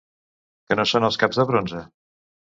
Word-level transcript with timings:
Què 0.69 0.77
no 0.79 0.85
són 0.93 1.05
els 1.11 1.19
caps 1.25 1.41
de 1.43 1.47
bronze? 1.53 1.85